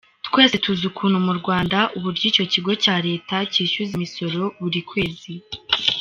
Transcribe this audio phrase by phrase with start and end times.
[0.27, 5.33] Twese tuzi ukuntu mu Rwanda uburyo icyo kigo cya Leta cyishyuza imisoro buri kwezi.